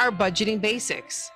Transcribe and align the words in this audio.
our 0.00 0.10
budgeting 0.10 0.62
basics. 0.62 1.30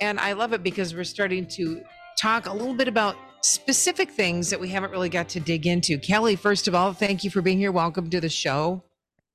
And 0.00 0.20
I 0.20 0.34
love 0.34 0.52
it 0.52 0.62
because 0.62 0.94
we're 0.94 1.02
starting 1.02 1.46
to 1.48 1.82
talk 2.16 2.46
a 2.46 2.52
little 2.52 2.74
bit 2.74 2.86
about 2.86 3.16
specific 3.42 4.08
things 4.08 4.50
that 4.50 4.60
we 4.60 4.68
haven't 4.68 4.92
really 4.92 5.08
got 5.08 5.28
to 5.30 5.40
dig 5.40 5.66
into. 5.66 5.98
Kelly, 5.98 6.36
first 6.36 6.68
of 6.68 6.76
all, 6.76 6.92
thank 6.92 7.24
you 7.24 7.30
for 7.30 7.42
being 7.42 7.58
here. 7.58 7.72
Welcome 7.72 8.08
to 8.10 8.20
the 8.20 8.28
show. 8.28 8.84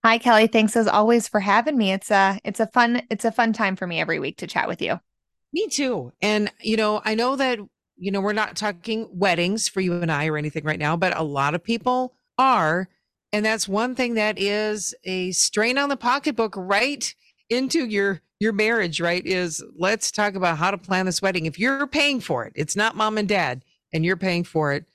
Hi 0.06 0.18
Kelly, 0.18 0.48
thanks 0.48 0.78
as 0.78 0.88
always 0.88 1.28
for 1.28 1.42
having 1.42 1.78
me. 1.78 1.92
It's 1.92 2.10
a 2.10 2.40
it's 2.46 2.62
a 2.62 2.68
fun 2.68 3.02
it's 3.10 3.26
a 3.26 3.34
fun 3.34 3.52
time 3.52 3.76
for 3.76 3.86
me 3.86 4.00
every 4.00 4.18
week 4.18 4.38
to 4.38 4.48
chat 4.48 4.70
with 4.70 4.82
you. 4.82 4.98
Me 5.52 5.68
too. 5.68 6.14
And 6.22 6.50
you 6.62 6.78
know, 6.78 7.02
I 7.04 7.16
know 7.16 7.36
that 7.36 7.60
you 7.98 8.12
know, 8.12 8.22
we're 8.22 8.32
not 8.32 8.56
talking 8.56 9.10
weddings 9.12 9.68
for 9.68 9.82
you 9.82 10.02
and 10.02 10.10
I 10.10 10.28
or 10.28 10.38
anything 10.38 10.64
right 10.64 10.80
now, 10.80 10.96
but 10.96 11.18
a 11.18 11.24
lot 11.24 11.54
of 11.54 11.62
people 11.62 12.16
are 12.38 12.88
and 13.34 13.46
that's 13.46 13.68
one 13.68 13.94
thing 13.94 14.14
that 14.14 14.40
is 14.40 14.96
a 15.04 15.32
strain 15.32 15.78
on 15.78 15.90
the 15.90 15.98
pocketbook 15.98 16.54
right 16.56 17.14
into 17.50 17.86
your 17.86 18.22
your 18.40 18.54
marriage, 18.54 19.02
right? 19.02 19.26
Is 19.26 19.64
let's 19.78 20.12
talk 20.12 20.36
about 20.36 20.58
how 20.58 20.72
to 20.72 20.78
plan 20.78 21.06
this 21.06 21.22
wedding. 21.22 21.46
If 21.46 21.60
you're 21.60 21.88
paying 21.88 22.22
for 22.22 22.46
it, 22.46 22.54
it's 22.56 22.76
not 22.76 22.96
mom 22.96 23.18
and 23.18 23.28
dad 23.28 23.64
and 23.94 24.06
you're 24.06 24.18
paying 24.18 24.44
for 24.44 24.72
it, 24.72 24.86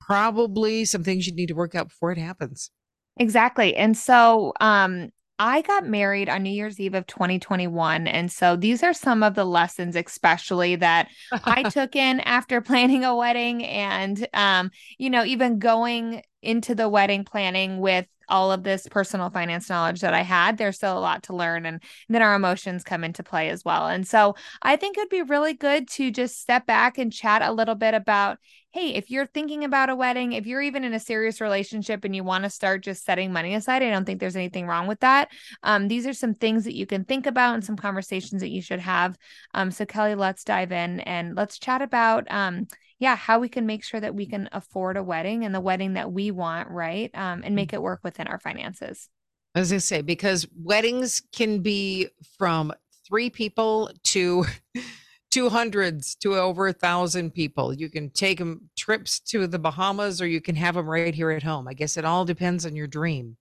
probably 0.00 0.84
some 0.84 1.02
things 1.02 1.26
you 1.26 1.34
need 1.34 1.48
to 1.48 1.54
work 1.54 1.74
out 1.74 1.88
before 1.88 2.12
it 2.12 2.18
happens. 2.18 2.70
Exactly. 3.18 3.74
And 3.76 3.96
so 3.96 4.52
um 4.60 5.10
I 5.38 5.62
got 5.62 5.84
married 5.86 6.28
on 6.28 6.44
New 6.44 6.50
Year's 6.50 6.78
Eve 6.78 6.94
of 6.94 7.06
2021. 7.08 8.06
And 8.06 8.30
so 8.30 8.54
these 8.54 8.84
are 8.84 8.92
some 8.92 9.24
of 9.24 9.34
the 9.34 9.44
lessons, 9.44 9.96
especially 9.96 10.76
that 10.76 11.08
I 11.32 11.62
took 11.70 11.96
in 11.96 12.20
after 12.20 12.60
planning 12.60 13.04
a 13.04 13.16
wedding 13.16 13.64
and, 13.64 14.24
um, 14.34 14.70
you 14.98 15.10
know, 15.10 15.24
even 15.24 15.58
going 15.58 16.22
into 16.42 16.74
the 16.74 16.88
wedding 16.88 17.24
planning 17.24 17.78
with 17.78 18.06
all 18.28 18.50
of 18.50 18.62
this 18.62 18.86
personal 18.90 19.30
finance 19.30 19.68
knowledge 19.68 20.00
that 20.00 20.14
I 20.14 20.22
had, 20.22 20.56
there's 20.56 20.76
still 20.76 20.96
a 20.96 21.00
lot 21.00 21.24
to 21.24 21.36
learn. 21.36 21.66
And, 21.66 21.74
and 21.76 22.14
then 22.14 22.22
our 22.22 22.34
emotions 22.34 22.82
come 22.82 23.04
into 23.04 23.22
play 23.22 23.50
as 23.50 23.64
well. 23.64 23.86
And 23.86 24.06
so 24.06 24.34
I 24.62 24.76
think 24.76 24.96
it'd 24.96 25.10
be 25.10 25.22
really 25.22 25.54
good 25.54 25.88
to 25.90 26.10
just 26.10 26.40
step 26.40 26.66
back 26.66 26.98
and 26.98 27.12
chat 27.12 27.42
a 27.42 27.52
little 27.52 27.74
bit 27.74 27.94
about 27.94 28.38
hey, 28.72 28.94
if 28.94 29.10
you're 29.10 29.26
thinking 29.26 29.64
about 29.64 29.90
a 29.90 29.94
wedding, 29.94 30.32
if 30.32 30.46
you're 30.46 30.62
even 30.62 30.82
in 30.82 30.94
a 30.94 30.98
serious 30.98 31.42
relationship 31.42 32.04
and 32.04 32.16
you 32.16 32.24
want 32.24 32.44
to 32.44 32.48
start 32.48 32.82
just 32.82 33.04
setting 33.04 33.30
money 33.30 33.54
aside, 33.54 33.82
I 33.82 33.90
don't 33.90 34.06
think 34.06 34.18
there's 34.18 34.34
anything 34.34 34.66
wrong 34.66 34.86
with 34.86 35.00
that. 35.00 35.28
Um, 35.62 35.88
these 35.88 36.06
are 36.06 36.14
some 36.14 36.32
things 36.32 36.64
that 36.64 36.74
you 36.74 36.86
can 36.86 37.04
think 37.04 37.26
about 37.26 37.52
and 37.54 37.62
some 37.62 37.76
conversations 37.76 38.40
that 38.40 38.50
you 38.50 38.62
should 38.62 38.80
have. 38.80 39.18
Um, 39.52 39.70
so, 39.70 39.84
Kelly, 39.84 40.14
let's 40.14 40.42
dive 40.42 40.72
in 40.72 41.00
and 41.00 41.36
let's 41.36 41.58
chat 41.58 41.82
about 41.82 42.26
um, 42.30 42.66
yeah, 43.02 43.16
how 43.16 43.40
we 43.40 43.48
can 43.48 43.66
make 43.66 43.82
sure 43.82 43.98
that 43.98 44.14
we 44.14 44.26
can 44.26 44.48
afford 44.52 44.96
a 44.96 45.02
wedding 45.02 45.44
and 45.44 45.52
the 45.52 45.60
wedding 45.60 45.94
that 45.94 46.12
we 46.12 46.30
want, 46.30 46.70
right? 46.70 47.10
Um, 47.14 47.42
and 47.44 47.56
make 47.56 47.70
mm. 47.70 47.74
it 47.74 47.82
work 47.82 47.98
within 48.04 48.28
our 48.28 48.38
finances. 48.38 49.08
As 49.56 49.72
I 49.72 49.78
say, 49.78 50.02
because 50.02 50.46
weddings 50.56 51.20
can 51.32 51.62
be 51.62 52.10
from 52.38 52.72
three 53.04 53.28
people 53.28 53.90
to 54.04 54.46
two 55.32 55.48
hundreds 55.48 56.14
to 56.16 56.36
over 56.36 56.68
a 56.68 56.72
thousand 56.72 57.32
people. 57.34 57.74
You 57.74 57.90
can 57.90 58.08
take 58.10 58.38
them 58.38 58.70
trips 58.78 59.18
to 59.18 59.48
the 59.48 59.58
Bahamas 59.58 60.22
or 60.22 60.28
you 60.28 60.40
can 60.40 60.54
have 60.54 60.76
them 60.76 60.88
right 60.88 61.12
here 61.12 61.32
at 61.32 61.42
home. 61.42 61.66
I 61.66 61.74
guess 61.74 61.96
it 61.96 62.04
all 62.04 62.24
depends 62.24 62.64
on 62.64 62.76
your 62.76 62.86
dream. 62.86 63.36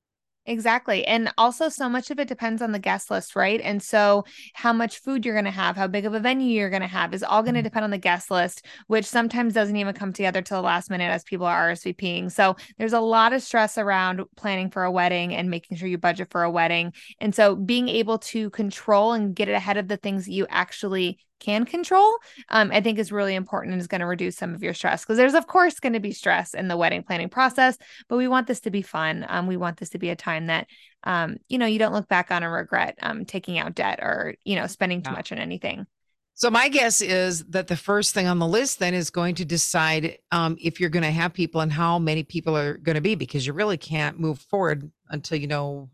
Exactly. 0.47 1.05
And 1.05 1.31
also, 1.37 1.69
so 1.69 1.87
much 1.87 2.09
of 2.09 2.19
it 2.19 2.27
depends 2.27 2.63
on 2.63 2.71
the 2.71 2.79
guest 2.79 3.11
list, 3.11 3.35
right? 3.35 3.61
And 3.61 3.81
so, 3.81 4.25
how 4.55 4.73
much 4.73 4.97
food 4.97 5.23
you're 5.23 5.35
going 5.35 5.45
to 5.45 5.51
have, 5.51 5.77
how 5.77 5.85
big 5.85 6.03
of 6.05 6.15
a 6.15 6.19
venue 6.19 6.47
you're 6.47 6.71
going 6.71 6.81
to 6.81 6.87
have 6.87 7.13
is 7.13 7.21
all 7.21 7.43
going 7.43 7.53
to 7.53 7.59
mm-hmm. 7.59 7.65
depend 7.65 7.83
on 7.83 7.91
the 7.91 7.99
guest 7.99 8.31
list, 8.31 8.65
which 8.87 9.05
sometimes 9.05 9.53
doesn't 9.53 9.75
even 9.75 9.93
come 9.93 10.13
together 10.13 10.41
till 10.41 10.57
the 10.57 10.65
last 10.65 10.89
minute 10.89 11.11
as 11.11 11.23
people 11.23 11.45
are 11.45 11.69
RSVPing. 11.69 12.31
So, 12.31 12.55
there's 12.79 12.93
a 12.93 12.99
lot 12.99 13.33
of 13.33 13.43
stress 13.43 13.77
around 13.77 14.23
planning 14.35 14.71
for 14.71 14.83
a 14.83 14.91
wedding 14.91 15.35
and 15.35 15.51
making 15.51 15.77
sure 15.77 15.87
you 15.87 15.99
budget 15.99 16.31
for 16.31 16.41
a 16.41 16.49
wedding. 16.49 16.93
And 17.19 17.35
so, 17.35 17.55
being 17.55 17.87
able 17.87 18.17
to 18.17 18.49
control 18.49 19.13
and 19.13 19.35
get 19.35 19.47
it 19.47 19.53
ahead 19.53 19.77
of 19.77 19.89
the 19.89 19.97
things 19.97 20.25
that 20.25 20.33
you 20.33 20.47
actually 20.49 21.19
can 21.41 21.65
control, 21.65 22.15
um, 22.47 22.71
I 22.71 22.79
think 22.79 22.97
is 22.97 23.11
really 23.11 23.35
important 23.35 23.73
and 23.73 23.81
is 23.81 23.87
going 23.87 23.99
to 23.99 24.07
reduce 24.07 24.37
some 24.37 24.55
of 24.55 24.63
your 24.63 24.73
stress 24.73 25.03
because 25.03 25.17
there's, 25.17 25.33
of 25.33 25.47
course, 25.47 25.81
going 25.81 25.93
to 25.93 25.99
be 25.99 26.13
stress 26.13 26.53
in 26.53 26.69
the 26.69 26.77
wedding 26.77 27.03
planning 27.03 27.27
process, 27.27 27.77
but 28.07 28.15
we 28.15 28.29
want 28.29 28.47
this 28.47 28.61
to 28.61 28.71
be 28.71 28.81
fun. 28.81 29.25
Um, 29.27 29.47
we 29.47 29.57
want 29.57 29.77
this 29.77 29.89
to 29.89 29.97
be 29.97 30.09
a 30.09 30.15
time 30.15 30.47
that, 30.47 30.67
um, 31.03 31.37
you 31.49 31.57
know, 31.57 31.65
you 31.65 31.79
don't 31.79 31.93
look 31.93 32.07
back 32.07 32.31
on 32.31 32.43
and 32.43 32.53
regret 32.53 32.97
um, 33.01 33.25
taking 33.25 33.59
out 33.59 33.75
debt 33.75 33.99
or, 34.01 34.35
you 34.45 34.55
know, 34.55 34.67
spending 34.67 35.01
too 35.01 35.11
much 35.11 35.33
on 35.33 35.39
anything. 35.39 35.85
So 36.33 36.49
my 36.49 36.69
guess 36.69 37.01
is 37.01 37.43
that 37.49 37.67
the 37.67 37.75
first 37.75 38.13
thing 38.13 38.25
on 38.25 38.39
the 38.39 38.47
list 38.47 38.79
then 38.79 38.93
is 38.93 39.09
going 39.09 39.35
to 39.35 39.45
decide 39.45 40.17
um, 40.31 40.55
if 40.59 40.79
you're 40.79 40.89
going 40.89 41.03
to 41.03 41.11
have 41.11 41.33
people 41.33 41.61
and 41.61 41.71
how 41.71 41.99
many 41.99 42.23
people 42.23 42.57
are 42.57 42.77
going 42.77 42.95
to 42.95 43.01
be 43.01 43.15
because 43.15 43.45
you 43.45 43.53
really 43.53 43.77
can't 43.77 44.19
move 44.19 44.39
forward 44.39 44.89
until 45.09 45.37
you 45.37 45.47
know 45.47 45.89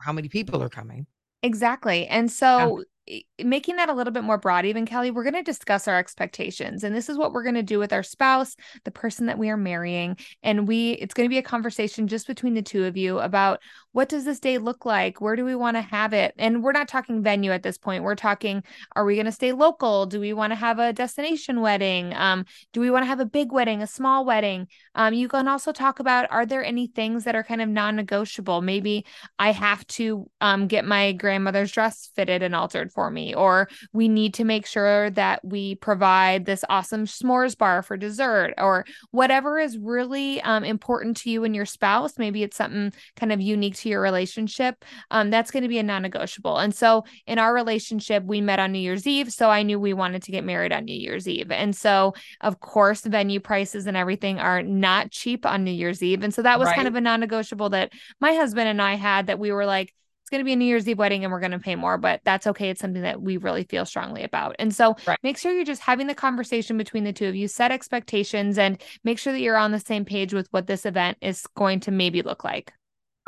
how 0.00 0.12
many 0.12 0.28
people 0.28 0.62
are 0.62 0.68
coming. 0.68 1.06
Exactly. 1.42 2.06
And 2.06 2.32
so 2.32 2.82
making 3.42 3.76
that 3.76 3.88
a 3.88 3.92
little 3.92 4.12
bit 4.12 4.24
more 4.24 4.38
broad, 4.38 4.64
even 4.64 4.86
Kelly, 4.86 5.10
we're 5.10 5.24
going 5.24 5.34
to 5.34 5.42
discuss 5.42 5.86
our 5.86 5.98
expectations. 5.98 6.84
And 6.84 6.94
this 6.94 7.08
is 7.08 7.18
what 7.18 7.32
we're 7.32 7.42
going 7.42 7.54
to 7.54 7.62
do 7.62 7.78
with 7.78 7.92
our 7.92 8.02
spouse, 8.02 8.56
the 8.84 8.90
person 8.90 9.26
that 9.26 9.38
we 9.38 9.50
are 9.50 9.56
marrying. 9.56 10.16
And 10.42 10.66
we, 10.66 10.92
it's 10.92 11.14
going 11.14 11.26
to 11.26 11.32
be 11.32 11.38
a 11.38 11.42
conversation 11.42 12.08
just 12.08 12.26
between 12.26 12.54
the 12.54 12.62
two 12.62 12.84
of 12.84 12.96
you 12.96 13.18
about 13.18 13.60
what 13.92 14.08
does 14.08 14.24
this 14.24 14.40
day 14.40 14.58
look 14.58 14.84
like? 14.84 15.20
Where 15.20 15.36
do 15.36 15.44
we 15.44 15.54
want 15.54 15.76
to 15.76 15.82
have 15.82 16.12
it? 16.12 16.34
And 16.38 16.62
we're 16.62 16.72
not 16.72 16.88
talking 16.88 17.22
venue 17.22 17.52
at 17.52 17.62
this 17.62 17.78
point. 17.78 18.02
We're 18.02 18.14
talking, 18.14 18.62
are 18.96 19.04
we 19.04 19.14
going 19.14 19.26
to 19.26 19.32
stay 19.32 19.52
local? 19.52 20.06
Do 20.06 20.18
we 20.18 20.32
want 20.32 20.52
to 20.52 20.56
have 20.56 20.78
a 20.78 20.92
destination 20.92 21.60
wedding? 21.60 22.14
Um, 22.14 22.44
do 22.72 22.80
we 22.80 22.90
want 22.90 23.02
to 23.02 23.08
have 23.08 23.20
a 23.20 23.26
big 23.26 23.52
wedding, 23.52 23.82
a 23.82 23.86
small 23.86 24.24
wedding? 24.24 24.66
Um, 24.94 25.14
you 25.14 25.28
can 25.28 25.46
also 25.46 25.72
talk 25.72 26.00
about, 26.00 26.30
are 26.30 26.46
there 26.46 26.64
any 26.64 26.86
things 26.86 27.24
that 27.24 27.36
are 27.36 27.44
kind 27.44 27.60
of 27.60 27.68
non-negotiable? 27.68 28.62
Maybe 28.62 29.04
I 29.38 29.52
have 29.52 29.86
to 29.88 30.30
um, 30.40 30.66
get 30.66 30.84
my 30.84 31.12
grandmother's 31.12 31.70
dress 31.70 32.10
fitted 32.16 32.42
and 32.42 32.54
altered 32.54 32.92
for 32.94 33.10
me, 33.10 33.34
or 33.34 33.68
we 33.92 34.08
need 34.08 34.34
to 34.34 34.44
make 34.44 34.66
sure 34.66 35.10
that 35.10 35.44
we 35.44 35.74
provide 35.74 36.44
this 36.44 36.64
awesome 36.68 37.06
s'mores 37.06 37.56
bar 37.58 37.82
for 37.82 37.96
dessert, 37.96 38.54
or 38.58 38.84
whatever 39.10 39.58
is 39.58 39.76
really 39.76 40.40
um, 40.42 40.64
important 40.64 41.16
to 41.18 41.30
you 41.30 41.44
and 41.44 41.54
your 41.54 41.66
spouse. 41.66 42.18
Maybe 42.18 42.42
it's 42.42 42.56
something 42.56 42.92
kind 43.16 43.32
of 43.32 43.40
unique 43.40 43.76
to 43.76 43.88
your 43.88 44.00
relationship. 44.00 44.84
Um, 45.10 45.30
that's 45.30 45.50
going 45.50 45.62
to 45.62 45.68
be 45.68 45.78
a 45.78 45.82
non 45.82 46.02
negotiable. 46.02 46.58
And 46.58 46.74
so 46.74 47.04
in 47.26 47.38
our 47.38 47.52
relationship, 47.52 48.24
we 48.24 48.40
met 48.40 48.60
on 48.60 48.72
New 48.72 48.78
Year's 48.78 49.06
Eve. 49.06 49.32
So 49.32 49.50
I 49.50 49.62
knew 49.62 49.80
we 49.80 49.92
wanted 49.92 50.22
to 50.22 50.32
get 50.32 50.44
married 50.44 50.72
on 50.72 50.84
New 50.84 50.94
Year's 50.96 51.26
Eve. 51.26 51.50
And 51.50 51.74
so, 51.74 52.14
of 52.40 52.60
course, 52.60 53.00
venue 53.02 53.40
prices 53.40 53.86
and 53.86 53.96
everything 53.96 54.38
are 54.38 54.62
not 54.62 55.10
cheap 55.10 55.44
on 55.44 55.64
New 55.64 55.72
Year's 55.72 56.02
Eve. 56.02 56.22
And 56.22 56.32
so 56.32 56.42
that 56.42 56.58
was 56.58 56.66
right. 56.66 56.76
kind 56.76 56.88
of 56.88 56.94
a 56.94 57.00
non 57.00 57.20
negotiable 57.20 57.70
that 57.70 57.92
my 58.20 58.34
husband 58.34 58.68
and 58.68 58.80
I 58.80 58.94
had 58.94 59.26
that 59.26 59.38
we 59.38 59.52
were 59.52 59.66
like, 59.66 59.92
it's 60.24 60.30
going 60.30 60.40
to 60.40 60.44
be 60.44 60.54
a 60.54 60.56
New 60.56 60.64
Year's 60.64 60.88
Eve 60.88 60.96
wedding 60.96 61.22
and 61.22 61.30
we're 61.30 61.38
going 61.38 61.52
to 61.52 61.58
pay 61.58 61.74
more, 61.74 61.98
but 61.98 62.22
that's 62.24 62.46
okay. 62.46 62.70
It's 62.70 62.80
something 62.80 63.02
that 63.02 63.20
we 63.20 63.36
really 63.36 63.64
feel 63.64 63.84
strongly 63.84 64.22
about. 64.22 64.56
And 64.58 64.74
so 64.74 64.96
right. 65.06 65.18
make 65.22 65.36
sure 65.36 65.52
you're 65.52 65.66
just 65.66 65.82
having 65.82 66.06
the 66.06 66.14
conversation 66.14 66.78
between 66.78 67.04
the 67.04 67.12
two 67.12 67.28
of 67.28 67.36
you, 67.36 67.46
set 67.46 67.70
expectations, 67.70 68.56
and 68.56 68.80
make 69.04 69.18
sure 69.18 69.34
that 69.34 69.40
you're 69.40 69.58
on 69.58 69.72
the 69.72 69.78
same 69.78 70.06
page 70.06 70.32
with 70.32 70.48
what 70.50 70.66
this 70.66 70.86
event 70.86 71.18
is 71.20 71.46
going 71.56 71.80
to 71.80 71.90
maybe 71.90 72.22
look 72.22 72.42
like. 72.42 72.72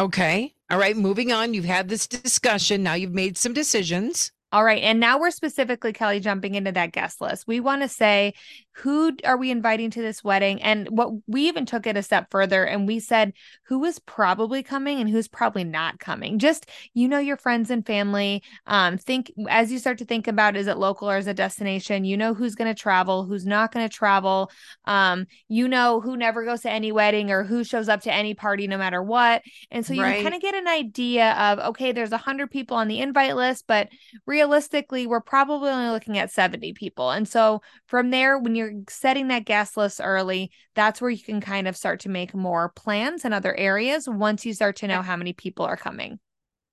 Okay. 0.01 0.55
All 0.71 0.79
right. 0.79 0.97
Moving 0.97 1.33
on. 1.33 1.53
You've 1.53 1.67
had 1.67 1.91
this 1.91 2.07
discussion. 2.07 2.83
Now 2.83 2.95
you've 2.95 3.13
made 3.13 3.37
some 3.37 3.53
decisions. 3.53 4.33
All 4.53 4.65
right. 4.65 4.83
And 4.83 5.01
now 5.01 5.19
we're 5.19 5.33
specifically, 5.33 5.93
Kelly, 5.93 6.21
jumping 6.21 6.55
into 6.55 6.71
that 6.73 6.93
guest 6.93 7.21
list. 7.21 7.49
We 7.49 7.59
want 7.59 7.83
to 7.83 7.89
say, 7.89 8.35
who 8.77 9.17
are 9.25 9.37
we 9.37 9.51
inviting 9.51 9.91
to 9.91 10.03
this 10.03 10.23
wedding? 10.23 10.63
And 10.63 10.87
what 10.91 11.11
we 11.27 11.49
even 11.49 11.67
took 11.67 11.87
it 11.87 11.97
a 11.97 12.03
step 12.03 12.31
further 12.31 12.63
and 12.65 12.87
we 12.87 13.01
said, 13.01 13.33
who 13.65 13.85
is 13.85 13.99
probably 13.99 14.63
coming 14.63 15.01
and 15.01 15.09
who's 15.09 15.29
probably 15.29 15.65
not 15.65 15.99
coming? 15.99 16.39
Just, 16.39 16.71
you 16.95 17.09
know, 17.09 17.19
your 17.19 17.39
friends 17.39 17.71
and 17.71 17.85
family. 17.85 18.43
Um, 18.67 18.99
think 18.99 19.33
as 19.49 19.73
you 19.73 19.79
start 19.79 19.99
to 19.99 20.05
think 20.05 20.29
about 20.29 20.57
is 20.57 20.67
it 20.67 20.77
local 20.77 21.11
or 21.11 21.17
is 21.17 21.27
it 21.27 21.37
destination? 21.37 22.05
You 22.05 22.17
know 22.17 22.33
who's 22.33 22.55
going 22.55 22.73
to 22.73 22.81
travel, 22.81 23.25
who's 23.25 23.47
not 23.47 23.73
going 23.73 23.89
to 23.89 23.95
travel. 23.95 24.51
Um, 24.85 25.27
you 25.49 25.69
know 25.69 26.01
who 26.01 26.17
never 26.17 26.45
goes 26.45 26.61
to 26.61 26.71
any 26.71 26.93
wedding 26.93 27.31
or 27.31 27.43
who 27.45 27.65
shows 27.65 27.89
up 27.89 28.03
to 28.03 28.13
any 28.13 28.35
party 28.35 28.69
no 28.69 28.79
matter 28.79 29.03
what. 29.03 29.43
And 29.71 29.85
so 29.85 29.95
you 29.95 30.03
right. 30.03 30.23
kind 30.23 30.35
of 30.35 30.43
get 30.43 30.55
an 30.55 30.69
idea 30.69 31.33
of, 31.33 31.59
okay, 31.71 31.93
there's 31.93 32.13
a 32.13 32.19
hundred 32.19 32.51
people 32.51 32.77
on 32.77 32.89
the 32.89 33.01
invite 33.01 33.37
list, 33.37 33.65
but 33.67 33.89
realistically, 34.37 35.07
we're 35.07 35.23
probably 35.23 35.71
only 35.71 35.89
looking 35.89 36.19
at 36.19 36.31
70 36.31 36.75
people. 36.75 37.11
And 37.11 37.27
so 37.27 37.63
from 37.87 38.11
there, 38.11 38.39
when 38.39 38.55
you're 38.55 38.83
setting 38.87 39.29
that 39.29 39.47
guest 39.47 39.79
list 39.79 39.99
early, 40.03 40.51
that's 40.75 41.01
where 41.01 41.11
you 41.11 41.23
can 41.23 41.41
kind 41.41 41.67
of 41.67 41.75
start 41.75 42.01
to 42.01 42.11
make 42.11 42.35
more 42.35 42.69
plans 42.69 43.25
in 43.25 43.33
other 43.33 43.57
areas 43.57 44.07
once 44.07 44.45
you 44.45 44.53
start 44.53 44.77
to 44.77 44.87
know 44.87 45.01
how 45.01 45.17
many 45.17 45.33
people 45.33 45.65
are 45.65 45.79
coming. 45.79 46.19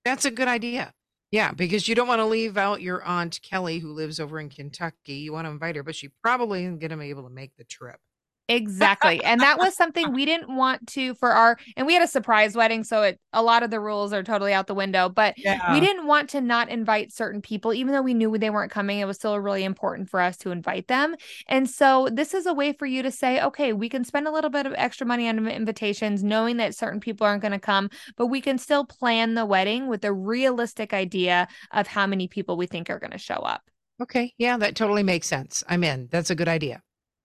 That's 0.03 0.25
a 0.25 0.31
good 0.31 0.49
idea. 0.49 0.91
Yeah, 1.31 1.53
because 1.53 1.87
you 1.87 1.95
don't 1.95 2.09
want 2.09 2.19
to 2.19 2.25
leave 2.25 2.57
out 2.57 2.81
your 2.81 3.01
aunt 3.05 3.39
Kelly 3.41 3.79
who 3.79 3.93
lives 3.93 4.19
over 4.19 4.41
in 4.41 4.49
Kentucky. 4.49 5.13
You 5.13 5.31
want 5.31 5.47
to 5.47 5.51
invite 5.51 5.77
her, 5.77 5.83
but 5.83 5.95
she 5.95 6.09
probably 6.21 6.63
isn't 6.63 6.79
going 6.79 6.91
to 6.91 6.97
be 6.97 7.11
able 7.11 7.23
to 7.23 7.33
make 7.33 7.55
the 7.57 7.63
trip. 7.63 8.01
Exactly. 8.49 9.23
And 9.23 9.39
that 9.39 9.57
was 9.57 9.73
something 9.75 10.11
we 10.11 10.25
didn't 10.25 10.53
want 10.53 10.85
to 10.89 11.15
for 11.15 11.31
our 11.31 11.57
and 11.77 11.87
we 11.87 11.93
had 11.93 12.03
a 12.03 12.07
surprise 12.07 12.55
wedding 12.55 12.83
so 12.83 13.01
it 13.03 13.17
a 13.31 13.41
lot 13.41 13.63
of 13.63 13.71
the 13.71 13.79
rules 13.79 14.11
are 14.11 14.21
totally 14.21 14.53
out 14.53 14.67
the 14.67 14.73
window, 14.73 15.07
but 15.07 15.33
yeah. 15.37 15.73
we 15.73 15.79
didn't 15.79 16.07
want 16.07 16.29
to 16.31 16.41
not 16.41 16.67
invite 16.69 17.13
certain 17.13 17.41
people 17.41 17.73
even 17.73 17.93
though 17.93 18.01
we 18.01 18.13
knew 18.13 18.37
they 18.37 18.49
weren't 18.49 18.71
coming. 18.71 18.99
It 18.99 19.05
was 19.05 19.15
still 19.15 19.39
really 19.39 19.63
important 19.63 20.09
for 20.09 20.19
us 20.19 20.35
to 20.37 20.51
invite 20.51 20.87
them. 20.87 21.15
And 21.47 21.69
so 21.69 22.09
this 22.11 22.33
is 22.33 22.45
a 22.45 22.53
way 22.53 22.73
for 22.73 22.85
you 22.85 23.01
to 23.01 23.11
say, 23.11 23.41
okay, 23.41 23.71
we 23.71 23.87
can 23.87 24.03
spend 24.03 24.27
a 24.27 24.31
little 24.31 24.49
bit 24.49 24.65
of 24.65 24.73
extra 24.75 25.07
money 25.07 25.29
on 25.29 25.47
invitations 25.47 26.21
knowing 26.23 26.57
that 26.57 26.75
certain 26.75 26.99
people 26.99 27.25
aren't 27.25 27.41
going 27.41 27.53
to 27.53 27.59
come, 27.59 27.89
but 28.17 28.27
we 28.27 28.41
can 28.41 28.57
still 28.57 28.85
plan 28.85 29.35
the 29.35 29.45
wedding 29.45 29.87
with 29.87 30.03
a 30.03 30.11
realistic 30.11 30.93
idea 30.93 31.47
of 31.71 31.87
how 31.87 32.05
many 32.05 32.27
people 32.27 32.57
we 32.57 32.67
think 32.67 32.89
are 32.89 32.99
going 32.99 33.11
to 33.11 33.17
show 33.17 33.35
up. 33.35 33.61
Okay. 34.01 34.33
Yeah, 34.37 34.57
that 34.57 34.75
totally 34.75 35.03
makes 35.03 35.27
sense. 35.27 35.63
I'm 35.69 35.83
in. 35.83 36.09
That's 36.11 36.29
a 36.29 36.35
good 36.35 36.49
idea. 36.49 36.81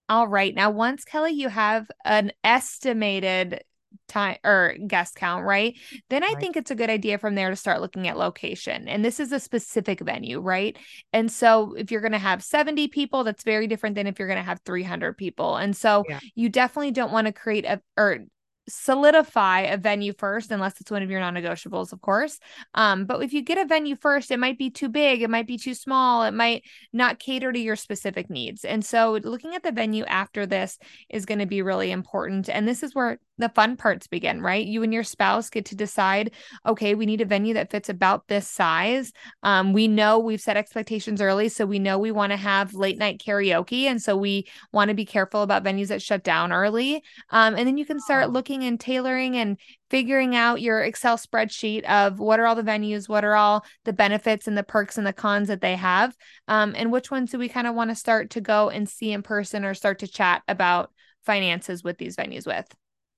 All 0.08 0.28
right. 0.28 0.54
Now, 0.54 0.70
once 0.70 1.04
Kelly, 1.04 1.32
you 1.32 1.48
have 1.48 1.90
an 2.04 2.32
estimated 2.42 3.62
time 4.06 4.38
or 4.44 4.74
guest 4.86 5.16
count, 5.16 5.44
right? 5.44 5.76
Then 6.08 6.24
I 6.24 6.28
right. 6.28 6.40
think 6.40 6.56
it's 6.56 6.70
a 6.70 6.74
good 6.74 6.90
idea 6.90 7.18
from 7.18 7.34
there 7.34 7.50
to 7.50 7.56
start 7.56 7.80
looking 7.80 8.08
at 8.08 8.16
location. 8.16 8.88
And 8.88 9.04
this 9.04 9.20
is 9.20 9.32
a 9.32 9.40
specific 9.40 10.00
venue, 10.00 10.40
right? 10.40 10.76
And 11.12 11.30
so 11.30 11.74
if 11.74 11.90
you're 11.90 12.00
going 12.00 12.12
to 12.12 12.18
have 12.18 12.42
70 12.42 12.88
people, 12.88 13.24
that's 13.24 13.44
very 13.44 13.66
different 13.66 13.96
than 13.96 14.06
if 14.06 14.18
you're 14.18 14.28
going 14.28 14.38
to 14.38 14.44
have 14.44 14.60
300 14.64 15.16
people. 15.16 15.56
And 15.56 15.76
so 15.76 16.04
yeah. 16.08 16.20
you 16.34 16.48
definitely 16.48 16.90
don't 16.90 17.12
want 17.12 17.26
to 17.26 17.32
create 17.32 17.64
a 17.66 17.80
or 17.96 18.20
solidify 18.68 19.60
a 19.60 19.76
venue 19.76 20.12
first 20.12 20.50
unless 20.50 20.80
it's 20.80 20.90
one 20.90 21.02
of 21.02 21.10
your 21.10 21.20
non-negotiables 21.20 21.92
of 21.92 22.00
course 22.00 22.38
um, 22.74 23.04
but 23.04 23.22
if 23.22 23.32
you 23.32 23.42
get 23.42 23.58
a 23.58 23.64
venue 23.64 23.96
first 23.96 24.30
it 24.30 24.38
might 24.38 24.58
be 24.58 24.70
too 24.70 24.88
big 24.88 25.22
it 25.22 25.30
might 25.30 25.46
be 25.46 25.58
too 25.58 25.74
small 25.74 26.22
it 26.22 26.34
might 26.34 26.62
not 26.92 27.18
cater 27.18 27.52
to 27.52 27.58
your 27.58 27.76
specific 27.76 28.30
needs 28.30 28.64
and 28.64 28.84
so 28.84 29.18
looking 29.24 29.54
at 29.54 29.62
the 29.62 29.72
venue 29.72 30.04
after 30.04 30.46
this 30.46 30.78
is 31.08 31.26
going 31.26 31.38
to 31.38 31.46
be 31.46 31.62
really 31.62 31.90
important 31.90 32.48
and 32.48 32.68
this 32.68 32.82
is 32.82 32.94
where 32.94 33.18
the 33.38 33.48
fun 33.48 33.76
parts 33.76 34.06
begin, 34.06 34.42
right? 34.42 34.66
You 34.66 34.82
and 34.82 34.92
your 34.92 35.04
spouse 35.04 35.48
get 35.48 35.64
to 35.66 35.76
decide, 35.76 36.32
okay, 36.66 36.94
we 36.94 37.06
need 37.06 37.20
a 37.20 37.24
venue 37.24 37.54
that 37.54 37.70
fits 37.70 37.88
about 37.88 38.26
this 38.26 38.48
size. 38.48 39.12
Um, 39.42 39.72
we 39.72 39.88
know 39.88 40.18
we've 40.18 40.40
set 40.40 40.56
expectations 40.56 41.22
early, 41.22 41.48
so 41.48 41.64
we 41.64 41.78
know 41.78 41.98
we 41.98 42.10
want 42.10 42.32
to 42.32 42.36
have 42.36 42.74
late 42.74 42.98
night 42.98 43.22
karaoke. 43.24 43.84
And 43.84 44.02
so 44.02 44.16
we 44.16 44.48
want 44.72 44.88
to 44.88 44.94
be 44.94 45.06
careful 45.06 45.42
about 45.42 45.64
venues 45.64 45.88
that 45.88 46.02
shut 46.02 46.24
down 46.24 46.52
early. 46.52 47.02
Um, 47.30 47.54
and 47.54 47.66
then 47.66 47.78
you 47.78 47.86
can 47.86 48.00
start 48.00 48.30
looking 48.30 48.57
and 48.64 48.78
tailoring 48.78 49.36
and 49.36 49.58
figuring 49.90 50.36
out 50.36 50.60
your 50.60 50.82
Excel 50.82 51.16
spreadsheet 51.16 51.84
of 51.84 52.18
what 52.18 52.40
are 52.40 52.46
all 52.46 52.54
the 52.54 52.62
venues, 52.62 53.08
what 53.08 53.24
are 53.24 53.34
all 53.34 53.64
the 53.84 53.92
benefits 53.92 54.46
and 54.46 54.56
the 54.56 54.62
perks 54.62 54.98
and 54.98 55.06
the 55.06 55.12
cons 55.12 55.48
that 55.48 55.60
they 55.60 55.76
have, 55.76 56.16
um, 56.46 56.74
and 56.76 56.92
which 56.92 57.10
ones 57.10 57.30
do 57.30 57.38
we 57.38 57.48
kind 57.48 57.66
of 57.66 57.74
want 57.74 57.90
to 57.90 57.96
start 57.96 58.30
to 58.30 58.40
go 58.40 58.68
and 58.68 58.88
see 58.88 59.12
in 59.12 59.22
person 59.22 59.64
or 59.64 59.74
start 59.74 59.98
to 60.00 60.08
chat 60.08 60.42
about 60.48 60.92
finances 61.24 61.84
with 61.84 61.98
these 61.98 62.16
venues 62.16 62.46
with. 62.46 62.66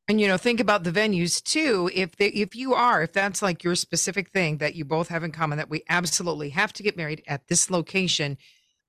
And 0.09 0.21
you 0.21 0.27
know, 0.27 0.37
think 0.37 0.59
about 0.59 0.83
the 0.83 0.91
venues 0.91 1.43
too. 1.43 1.89
If 1.95 2.17
they, 2.17 2.29
if 2.29 2.57
you 2.57 2.75
are, 2.75 3.03
if 3.03 3.13
that's 3.13 3.43
like 3.43 3.63
your 3.63 3.77
specific 3.77 4.31
thing 4.31 4.59
that 4.59 4.75
you 4.75 4.85
both 4.85 5.09
have 5.09 5.23
in 5.23 5.31
common, 5.31 5.59
that 5.59 5.71
we 5.71 5.85
absolutely 5.89 6.51
have 6.51 6.73
to 6.75 6.83
get 6.83 6.97
married 6.97 7.23
at 7.29 7.47
this 7.47 7.71
location, 7.71 8.37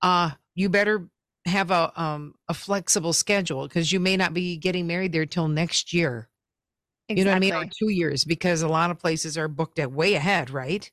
uh, 0.02 0.30
you 0.54 0.68
better 0.68 1.08
have 1.44 1.70
a 1.70 1.92
um 2.00 2.34
a 2.48 2.54
flexible 2.54 3.12
schedule 3.12 3.66
because 3.66 3.92
you 3.92 3.98
may 3.98 4.16
not 4.16 4.32
be 4.32 4.56
getting 4.56 4.86
married 4.86 5.12
there 5.12 5.26
till 5.26 5.48
next 5.48 5.92
year. 5.92 6.28
Exactly. 7.12 7.48
You 7.48 7.52
know 7.52 7.58
what 7.58 7.62
I 7.62 7.64
mean? 7.64 7.68
Or 7.68 7.72
two 7.78 7.92
years 7.92 8.24
because 8.24 8.62
a 8.62 8.68
lot 8.68 8.90
of 8.90 8.98
places 8.98 9.38
are 9.38 9.48
booked 9.48 9.78
at 9.78 9.92
way 9.92 10.14
ahead, 10.14 10.50
right? 10.50 10.90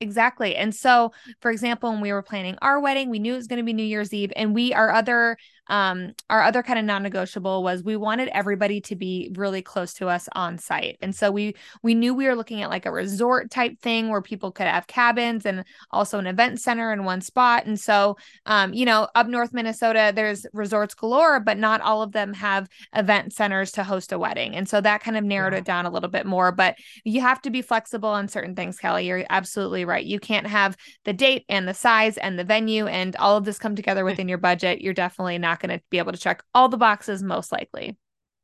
Exactly. 0.00 0.56
And 0.56 0.74
so, 0.74 1.12
for 1.42 1.50
example, 1.50 1.90
when 1.90 2.00
we 2.00 2.10
were 2.10 2.22
planning 2.22 2.56
our 2.62 2.80
wedding, 2.80 3.10
we 3.10 3.18
knew 3.18 3.34
it 3.34 3.36
was 3.36 3.46
going 3.46 3.58
to 3.58 3.64
be 3.64 3.74
New 3.74 3.82
Year's 3.82 4.14
Eve, 4.14 4.32
and 4.34 4.54
we 4.54 4.72
our 4.72 4.90
other 4.90 5.36
um, 5.68 6.12
our 6.28 6.42
other 6.42 6.62
kind 6.62 6.78
of 6.78 6.84
non-negotiable 6.84 7.62
was 7.62 7.82
we 7.82 7.96
wanted 7.96 8.28
everybody 8.28 8.80
to 8.82 8.96
be 8.96 9.30
really 9.34 9.62
close 9.62 9.94
to 9.94 10.08
us 10.08 10.28
on 10.34 10.58
site. 10.58 10.98
And 11.00 11.14
so 11.14 11.30
we 11.30 11.54
we 11.82 11.94
knew 11.94 12.14
we 12.14 12.26
were 12.26 12.34
looking 12.34 12.62
at 12.62 12.70
like 12.70 12.86
a 12.86 12.92
resort 12.92 13.50
type 13.50 13.78
thing 13.80 14.08
where 14.08 14.22
people 14.22 14.50
could 14.50 14.66
have 14.66 14.86
cabins 14.86 15.46
and 15.46 15.64
also 15.90 16.18
an 16.18 16.26
event 16.26 16.60
center 16.60 16.92
in 16.92 17.04
one 17.04 17.20
spot. 17.20 17.66
And 17.66 17.78
so 17.78 18.16
um, 18.46 18.74
you 18.74 18.84
know, 18.84 19.08
up 19.14 19.26
north 19.28 19.52
Minnesota, 19.52 20.12
there's 20.14 20.46
resorts 20.52 20.94
galore, 20.94 21.40
but 21.40 21.58
not 21.58 21.80
all 21.80 22.02
of 22.02 22.12
them 22.12 22.32
have 22.34 22.68
event 22.94 23.32
centers 23.32 23.72
to 23.72 23.84
host 23.84 24.12
a 24.12 24.18
wedding. 24.18 24.54
And 24.56 24.68
so 24.68 24.80
that 24.80 25.02
kind 25.02 25.16
of 25.16 25.24
narrowed 25.24 25.52
yeah. 25.52 25.60
it 25.60 25.64
down 25.64 25.86
a 25.86 25.90
little 25.90 26.08
bit 26.08 26.26
more. 26.26 26.52
But 26.52 26.76
you 27.04 27.20
have 27.20 27.40
to 27.42 27.50
be 27.50 27.62
flexible 27.62 28.08
on 28.08 28.28
certain 28.28 28.54
things, 28.54 28.78
Kelly. 28.78 29.06
You're 29.06 29.24
absolutely 29.30 29.84
right. 29.84 30.04
You 30.04 30.18
can't 30.18 30.46
have 30.46 30.76
the 31.04 31.12
date 31.12 31.44
and 31.48 31.68
the 31.68 31.74
size 31.74 32.16
and 32.18 32.38
the 32.38 32.44
venue 32.44 32.86
and 32.86 33.14
all 33.16 33.36
of 33.36 33.44
this 33.44 33.58
come 33.58 33.76
together 33.76 34.04
within 34.10 34.28
your 34.28 34.38
budget. 34.38 34.80
You're 34.80 34.94
definitely 34.94 35.38
not 35.38 35.59
going 35.60 35.76
to 35.76 35.82
be 35.90 35.98
able 35.98 36.12
to 36.12 36.18
check 36.18 36.42
all 36.54 36.68
the 36.68 36.76
boxes 36.76 37.22
most 37.22 37.52
likely. 37.52 37.96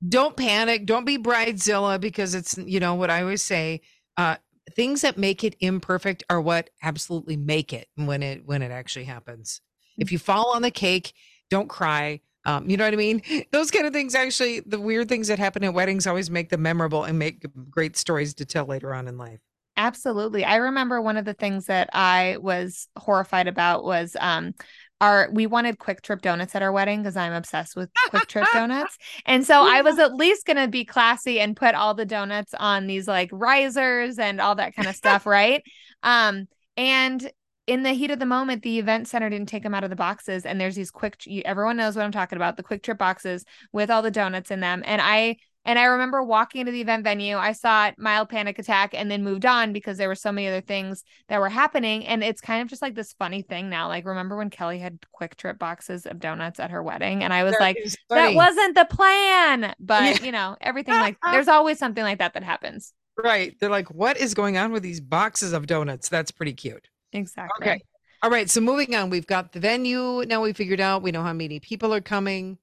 Don't 0.06 0.36
panic. 0.36 0.86
Don't 0.86 1.04
be 1.04 1.18
bridezilla 1.18 2.00
because 2.00 2.34
it's, 2.34 2.56
you 2.58 2.80
know, 2.80 2.94
what 2.94 3.10
I 3.10 3.22
always 3.22 3.42
say, 3.42 3.80
uh, 4.16 4.36
things 4.74 5.02
that 5.02 5.16
make 5.16 5.42
it 5.42 5.56
imperfect 5.60 6.22
are 6.28 6.40
what 6.40 6.70
absolutely 6.82 7.36
make 7.36 7.72
it 7.72 7.88
when 7.96 8.22
it 8.22 8.44
when 8.44 8.62
it 8.62 8.70
actually 8.70 9.04
happens. 9.04 9.60
If 9.96 10.12
you 10.12 10.18
fall 10.18 10.54
on 10.54 10.62
the 10.62 10.70
cake, 10.70 11.12
don't 11.50 11.68
cry. 11.68 12.20
Um, 12.44 12.68
you 12.70 12.76
know 12.76 12.84
what 12.84 12.92
I 12.92 12.96
mean? 12.96 13.22
Those 13.52 13.70
kind 13.70 13.86
of 13.86 13.92
things 13.92 14.14
actually, 14.14 14.60
the 14.60 14.80
weird 14.80 15.08
things 15.08 15.28
that 15.28 15.38
happen 15.38 15.64
at 15.64 15.74
weddings 15.74 16.06
always 16.06 16.30
make 16.30 16.50
them 16.50 16.62
memorable 16.62 17.04
and 17.04 17.18
make 17.18 17.44
great 17.70 17.96
stories 17.96 18.34
to 18.34 18.44
tell 18.44 18.66
later 18.66 18.94
on 18.94 19.08
in 19.08 19.18
life. 19.18 19.40
Absolutely. 19.76 20.44
I 20.44 20.56
remember 20.56 21.02
one 21.02 21.18
of 21.18 21.26
the 21.26 21.34
things 21.34 21.66
that 21.66 21.90
I 21.92 22.38
was 22.40 22.88
horrified 22.98 23.46
about 23.46 23.84
was 23.84 24.16
um 24.18 24.54
our 25.00 25.28
we 25.30 25.46
wanted 25.46 25.78
Kwik 25.78 26.00
Trip 26.02 26.22
donuts 26.22 26.54
at 26.54 26.62
our 26.62 26.72
wedding 26.72 27.02
because 27.02 27.16
I'm 27.16 27.32
obsessed 27.32 27.76
with 27.76 27.90
Kwik 28.08 28.26
Trip 28.26 28.46
donuts. 28.52 28.96
And 29.26 29.46
so 29.46 29.62
I 29.62 29.82
was 29.82 29.98
at 29.98 30.14
least 30.14 30.46
gonna 30.46 30.68
be 30.68 30.84
classy 30.84 31.40
and 31.40 31.56
put 31.56 31.74
all 31.74 31.94
the 31.94 32.06
donuts 32.06 32.54
on 32.54 32.86
these 32.86 33.06
like 33.06 33.30
risers 33.32 34.18
and 34.18 34.40
all 34.40 34.54
that 34.54 34.74
kind 34.74 34.88
of 34.88 34.96
stuff, 34.96 35.26
right? 35.26 35.62
Um, 36.02 36.46
and 36.76 37.30
in 37.66 37.82
the 37.82 37.92
heat 37.92 38.10
of 38.10 38.20
the 38.20 38.26
moment, 38.26 38.62
the 38.62 38.78
event 38.78 39.08
center 39.08 39.28
didn't 39.28 39.48
take 39.48 39.64
them 39.64 39.74
out 39.74 39.82
of 39.82 39.90
the 39.90 39.96
boxes, 39.96 40.46
and 40.46 40.60
there's 40.60 40.76
these 40.76 40.90
quick. 40.90 41.20
Everyone 41.44 41.76
knows 41.76 41.96
what 41.96 42.04
I'm 42.04 42.12
talking 42.12 42.36
about. 42.36 42.56
The 42.56 42.62
Kwik 42.62 42.82
Trip 42.82 42.96
boxes 42.96 43.44
with 43.72 43.90
all 43.90 44.02
the 44.02 44.10
donuts 44.10 44.50
in 44.50 44.60
them, 44.60 44.82
and 44.86 45.02
I 45.02 45.36
and 45.66 45.80
I 45.80 45.84
remember 45.84 46.22
walking 46.22 46.60
into 46.60 46.70
the 46.70 46.80
event 46.80 47.02
venue, 47.02 47.36
I 47.36 47.50
saw 47.50 47.88
it, 47.88 47.96
mild 47.98 48.28
panic 48.28 48.58
attack, 48.60 48.94
and 48.94 49.10
then 49.10 49.24
moved 49.24 49.44
on 49.44 49.72
because 49.72 49.98
there 49.98 50.06
were 50.06 50.14
so 50.14 50.30
many 50.30 50.46
other 50.46 50.60
things 50.60 51.02
that 51.28 51.40
were 51.40 51.48
happening. 51.48 52.06
And 52.06 52.22
it's 52.22 52.40
kind 52.40 52.62
of 52.62 52.68
just 52.68 52.82
like 52.82 52.94
this 52.94 53.12
funny 53.14 53.42
thing 53.42 53.68
now. 53.68 53.88
Like, 53.88 54.06
remember 54.06 54.36
when 54.36 54.48
Kelly 54.48 54.78
had 54.78 55.00
Kwik 55.12 55.36
Trip 55.36 55.58
boxes 55.58 56.06
of 56.06 56.20
donuts 56.20 56.60
at 56.60 56.70
her 56.70 56.84
wedding? 56.84 57.24
And 57.24 57.34
I 57.34 57.42
was 57.42 57.56
like, 57.58 57.76
that 58.10 58.34
wasn't 58.34 58.76
the 58.76 58.84
plan. 58.84 59.74
But, 59.80 60.20
yeah. 60.20 60.24
you 60.24 60.32
know, 60.32 60.56
everything 60.60 60.94
like 60.94 61.16
there's 61.32 61.48
always 61.48 61.80
something 61.80 62.04
like 62.04 62.20
that 62.20 62.34
that 62.34 62.44
happens. 62.44 62.92
Right. 63.18 63.56
They're 63.58 63.68
like, 63.68 63.90
what 63.90 64.16
is 64.18 64.34
going 64.34 64.56
on 64.56 64.70
with 64.70 64.84
these 64.84 65.00
boxes 65.00 65.52
of 65.52 65.66
donuts? 65.66 66.08
That's 66.08 66.30
pretty 66.30 66.52
cute. 66.52 66.88
Exactly. 67.12 67.66
Okay. 67.66 67.80
All 68.22 68.30
right. 68.30 68.48
So 68.48 68.60
moving 68.60 68.94
on, 68.94 69.10
we've 69.10 69.26
got 69.26 69.52
the 69.52 69.58
venue. 69.58 70.24
Now 70.26 70.42
we 70.42 70.52
figured 70.52 70.80
out 70.80 71.02
we 71.02 71.10
know 71.10 71.22
how 71.24 71.32
many 71.32 71.58
people 71.58 71.92
are 71.92 72.00
coming. 72.00 72.58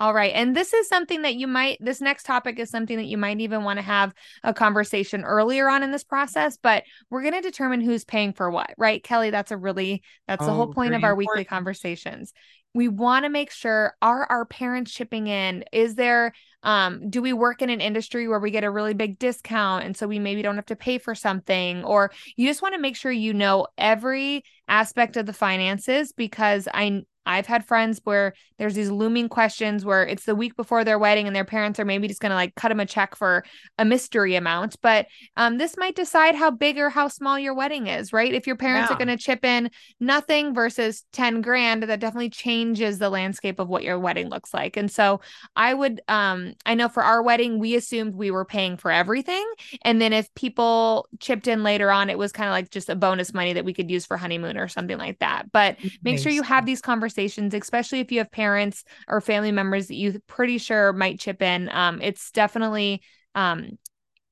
All 0.00 0.14
right. 0.14 0.32
And 0.32 0.54
this 0.54 0.72
is 0.72 0.88
something 0.88 1.22
that 1.22 1.34
you 1.34 1.48
might, 1.48 1.78
this 1.80 2.00
next 2.00 2.24
topic 2.24 2.60
is 2.60 2.70
something 2.70 2.96
that 2.98 3.06
you 3.06 3.18
might 3.18 3.40
even 3.40 3.64
want 3.64 3.78
to 3.78 3.82
have 3.82 4.14
a 4.44 4.54
conversation 4.54 5.24
earlier 5.24 5.68
on 5.68 5.82
in 5.82 5.90
this 5.90 6.04
process, 6.04 6.56
but 6.56 6.84
we're 7.10 7.22
going 7.22 7.34
to 7.34 7.40
determine 7.40 7.80
who's 7.80 8.04
paying 8.04 8.32
for 8.32 8.48
what, 8.48 8.72
right? 8.78 9.02
Kelly, 9.02 9.30
that's 9.30 9.50
a 9.50 9.56
really, 9.56 10.04
that's 10.28 10.44
oh, 10.44 10.46
the 10.46 10.52
whole 10.52 10.72
point 10.72 10.94
of 10.94 11.02
our 11.02 11.10
important. 11.10 11.30
weekly 11.30 11.44
conversations. 11.44 12.32
We 12.74 12.86
want 12.86 13.24
to 13.24 13.28
make 13.28 13.50
sure 13.50 13.94
are 14.00 14.24
our 14.26 14.44
parents 14.44 14.92
chipping 14.92 15.26
in? 15.26 15.64
Is 15.72 15.96
there, 15.96 16.32
um, 16.62 17.10
do 17.10 17.20
we 17.20 17.32
work 17.32 17.60
in 17.60 17.70
an 17.70 17.80
industry 17.80 18.28
where 18.28 18.38
we 18.38 18.52
get 18.52 18.62
a 18.62 18.70
really 18.70 18.94
big 18.94 19.18
discount 19.18 19.84
and 19.84 19.96
so 19.96 20.06
we 20.06 20.20
maybe 20.20 20.42
don't 20.42 20.56
have 20.56 20.66
to 20.66 20.76
pay 20.76 20.98
for 20.98 21.16
something? 21.16 21.82
Or 21.82 22.12
you 22.36 22.46
just 22.46 22.62
want 22.62 22.74
to 22.74 22.80
make 22.80 22.94
sure 22.94 23.10
you 23.10 23.34
know 23.34 23.66
every 23.76 24.44
aspect 24.68 25.16
of 25.16 25.26
the 25.26 25.32
finances 25.32 26.12
because 26.12 26.68
I, 26.72 27.02
I've 27.28 27.46
had 27.46 27.66
friends 27.66 28.00
where 28.04 28.32
there's 28.56 28.74
these 28.74 28.90
looming 28.90 29.28
questions 29.28 29.84
where 29.84 30.04
it's 30.04 30.24
the 30.24 30.34
week 30.34 30.56
before 30.56 30.82
their 30.82 30.98
wedding 30.98 31.26
and 31.26 31.36
their 31.36 31.44
parents 31.44 31.78
are 31.78 31.84
maybe 31.84 32.08
just 32.08 32.22
going 32.22 32.30
to 32.30 32.36
like 32.36 32.54
cut 32.54 32.70
them 32.70 32.80
a 32.80 32.86
check 32.86 33.14
for 33.14 33.44
a 33.76 33.84
mystery 33.84 34.34
amount. 34.34 34.76
But 34.80 35.06
um, 35.36 35.58
this 35.58 35.76
might 35.76 35.94
decide 35.94 36.34
how 36.34 36.50
big 36.50 36.78
or 36.78 36.88
how 36.88 37.08
small 37.08 37.38
your 37.38 37.52
wedding 37.52 37.86
is, 37.86 38.14
right? 38.14 38.32
If 38.32 38.46
your 38.46 38.56
parents 38.56 38.88
yeah. 38.88 38.96
are 38.96 38.98
going 38.98 39.14
to 39.14 39.22
chip 39.22 39.44
in 39.44 39.70
nothing 40.00 40.54
versus 40.54 41.04
10 41.12 41.42
grand, 41.42 41.82
that 41.82 42.00
definitely 42.00 42.30
changes 42.30 42.98
the 42.98 43.10
landscape 43.10 43.60
of 43.60 43.68
what 43.68 43.82
your 43.82 43.98
wedding 43.98 44.30
looks 44.30 44.54
like. 44.54 44.78
And 44.78 44.90
so 44.90 45.20
I 45.54 45.74
would, 45.74 46.00
um, 46.08 46.54
I 46.64 46.74
know 46.74 46.88
for 46.88 47.02
our 47.02 47.22
wedding, 47.22 47.58
we 47.58 47.76
assumed 47.76 48.14
we 48.14 48.30
were 48.30 48.46
paying 48.46 48.78
for 48.78 48.90
everything. 48.90 49.46
And 49.82 50.00
then 50.00 50.14
if 50.14 50.32
people 50.34 51.06
chipped 51.20 51.46
in 51.46 51.62
later 51.62 51.90
on, 51.90 52.08
it 52.08 52.16
was 52.16 52.32
kind 52.32 52.48
of 52.48 52.52
like 52.52 52.70
just 52.70 52.88
a 52.88 52.96
bonus 52.96 53.34
money 53.34 53.52
that 53.52 53.66
we 53.66 53.74
could 53.74 53.90
use 53.90 54.06
for 54.06 54.16
honeymoon 54.16 54.56
or 54.56 54.66
something 54.66 54.96
like 54.96 55.18
that. 55.18 55.52
But 55.52 55.76
make 56.02 56.18
sure 56.18 56.32
you 56.32 56.42
have 56.42 56.64
these 56.64 56.80
conversations 56.80 57.17
conversations, 57.18 57.54
especially 57.54 58.00
if 58.00 58.12
you 58.12 58.18
have 58.18 58.30
parents 58.30 58.84
or 59.08 59.20
family 59.20 59.52
members 59.52 59.88
that 59.88 59.94
you 59.94 60.20
pretty 60.26 60.58
sure 60.58 60.92
might 60.92 61.18
chip 61.18 61.42
in. 61.42 61.68
Um, 61.70 62.00
it's 62.00 62.30
definitely 62.30 63.02
um, 63.34 63.78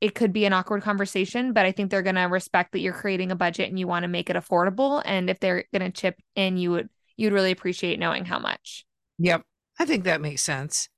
it 0.00 0.14
could 0.14 0.32
be 0.32 0.44
an 0.44 0.52
awkward 0.52 0.82
conversation, 0.82 1.52
but 1.52 1.66
I 1.66 1.72
think 1.72 1.90
they're 1.90 2.02
going 2.02 2.16
to 2.16 2.22
respect 2.22 2.72
that 2.72 2.80
you're 2.80 2.92
creating 2.92 3.32
a 3.32 3.36
budget 3.36 3.68
and 3.68 3.78
you 3.78 3.86
want 3.86 4.04
to 4.04 4.08
make 4.08 4.30
it 4.30 4.36
affordable. 4.36 5.02
And 5.04 5.28
if 5.28 5.40
they're 5.40 5.64
going 5.72 5.90
to 5.90 6.00
chip 6.00 6.16
in, 6.34 6.56
you 6.56 6.70
would 6.72 6.88
you'd 7.16 7.32
really 7.32 7.50
appreciate 7.50 7.98
knowing 7.98 8.24
how 8.24 8.38
much. 8.38 8.84
Yep, 9.18 9.42
I 9.78 9.84
think 9.84 10.04
that 10.04 10.20
makes 10.20 10.42
sense. 10.42 10.88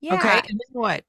Yeah. 0.00 0.14
Okay. 0.14 0.38
And 0.38 0.60
then 0.60 0.72
what? 0.72 1.04